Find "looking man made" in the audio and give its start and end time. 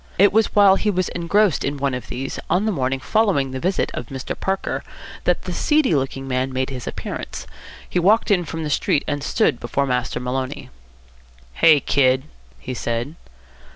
5.93-6.71